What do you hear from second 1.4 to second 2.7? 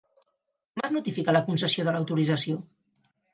concessió de l'autorització?